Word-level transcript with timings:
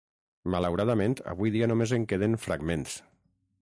Malauradament 0.53 1.15
avui 1.35 1.53
dia 1.59 1.69
només 1.75 1.97
en 2.01 2.11
queden 2.15 2.39
fragments. 2.49 3.01